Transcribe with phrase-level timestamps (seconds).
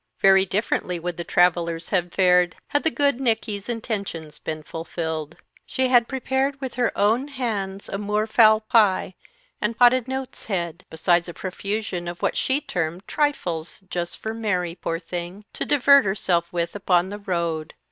[0.19, 5.35] Very differently would the travellers have fared had the good Nicky's intentions been fulfilled.
[5.67, 9.13] She had prepared with her own hands a moorfowl pie
[9.61, 14.73] and potted nowt's head, besides a profusion of what she termed "trifles, just for Mary,
[14.73, 17.75] poor thing, to divert herself with upon the road."